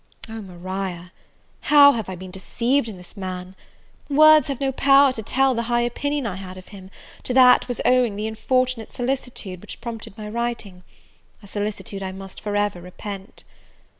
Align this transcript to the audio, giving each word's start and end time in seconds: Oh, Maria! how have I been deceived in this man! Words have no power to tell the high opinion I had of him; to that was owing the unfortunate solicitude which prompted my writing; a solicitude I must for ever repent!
Oh, 0.27 0.41
Maria! 0.41 1.11
how 1.59 1.91
have 1.91 2.09
I 2.09 2.15
been 2.15 2.31
deceived 2.31 2.87
in 2.87 2.97
this 2.97 3.15
man! 3.15 3.55
Words 4.09 4.47
have 4.47 4.59
no 4.59 4.71
power 4.71 5.13
to 5.13 5.21
tell 5.21 5.53
the 5.53 5.61
high 5.69 5.81
opinion 5.81 6.25
I 6.25 6.37
had 6.37 6.57
of 6.57 6.69
him; 6.69 6.89
to 7.21 7.35
that 7.35 7.67
was 7.67 7.81
owing 7.85 8.15
the 8.15 8.25
unfortunate 8.25 8.91
solicitude 8.91 9.61
which 9.61 9.79
prompted 9.79 10.17
my 10.17 10.27
writing; 10.27 10.81
a 11.43 11.47
solicitude 11.47 12.01
I 12.01 12.13
must 12.13 12.41
for 12.41 12.55
ever 12.55 12.81
repent! 12.81 13.43